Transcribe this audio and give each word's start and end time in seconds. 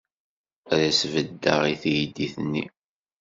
Ad 0.73 0.81
as-beddeɣ 0.89 1.61
i 1.73 1.75
teydit-nni. 1.81 2.65